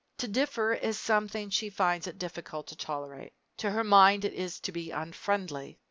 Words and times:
To 0.17 0.27
differ 0.27 0.73
is 0.73 0.97
something 0.99 1.51
she 1.51 1.69
finds 1.69 2.07
it 2.07 2.17
difficult 2.17 2.65
to 2.69 2.75
tolerate. 2.75 3.33
To 3.57 3.69
her 3.69 3.83
mind 3.83 4.25
it 4.25 4.33
is 4.33 4.59
to 4.61 4.71
be 4.71 4.89
unfriendly. 4.89 5.77